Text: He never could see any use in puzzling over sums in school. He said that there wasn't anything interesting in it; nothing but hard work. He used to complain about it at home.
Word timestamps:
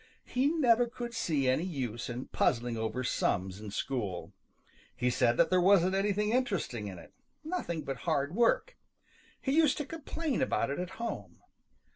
He 0.25 0.47
never 0.47 0.87
could 0.87 1.13
see 1.13 1.47
any 1.47 1.63
use 1.63 2.09
in 2.09 2.25
puzzling 2.29 2.75
over 2.75 3.03
sums 3.03 3.59
in 3.61 3.69
school. 3.69 4.33
He 4.95 5.11
said 5.11 5.37
that 5.37 5.51
there 5.51 5.61
wasn't 5.61 5.93
anything 5.93 6.31
interesting 6.31 6.87
in 6.87 6.97
it; 6.97 7.13
nothing 7.43 7.83
but 7.83 7.97
hard 7.97 8.33
work. 8.33 8.75
He 9.39 9.51
used 9.51 9.77
to 9.77 9.85
complain 9.85 10.41
about 10.41 10.71
it 10.71 10.79
at 10.79 10.89
home. 10.97 11.41